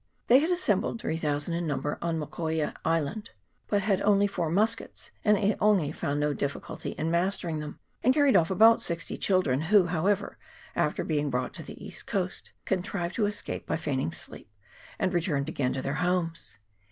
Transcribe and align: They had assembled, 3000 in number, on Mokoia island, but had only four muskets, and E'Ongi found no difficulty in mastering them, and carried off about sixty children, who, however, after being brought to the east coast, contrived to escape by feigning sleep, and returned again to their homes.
They 0.25 0.39
had 0.39 0.49
assembled, 0.49 0.99
3000 0.99 1.53
in 1.53 1.67
number, 1.67 1.99
on 2.01 2.17
Mokoia 2.17 2.73
island, 2.83 3.29
but 3.67 3.83
had 3.83 4.01
only 4.01 4.25
four 4.25 4.49
muskets, 4.49 5.11
and 5.23 5.37
E'Ongi 5.37 5.93
found 5.93 6.19
no 6.19 6.33
difficulty 6.33 6.93
in 6.93 7.11
mastering 7.11 7.59
them, 7.59 7.77
and 8.01 8.11
carried 8.11 8.35
off 8.35 8.49
about 8.49 8.81
sixty 8.81 9.15
children, 9.15 9.61
who, 9.69 9.85
however, 9.85 10.39
after 10.75 11.03
being 11.03 11.29
brought 11.29 11.53
to 11.53 11.61
the 11.61 11.85
east 11.85 12.07
coast, 12.07 12.51
contrived 12.65 13.13
to 13.13 13.27
escape 13.27 13.67
by 13.67 13.75
feigning 13.77 14.11
sleep, 14.11 14.49
and 14.97 15.13
returned 15.13 15.47
again 15.47 15.73
to 15.73 15.83
their 15.83 15.93
homes. 16.01 16.57